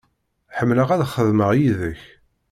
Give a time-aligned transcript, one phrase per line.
[0.57, 2.01] Ḥemmleɣ ad xedmeɣ yid-k.